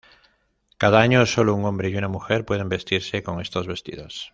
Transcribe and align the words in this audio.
Cada 0.79 0.99
año, 1.01 1.23
sólo 1.27 1.53
un 1.53 1.63
hombre 1.63 1.89
y 1.89 1.95
una 1.95 2.07
mujer 2.07 2.43
pueden 2.43 2.69
vestirse 2.69 3.21
con 3.21 3.39
estos 3.39 3.67
vestidos. 3.67 4.29